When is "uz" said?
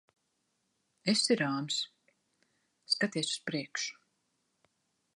3.35-3.39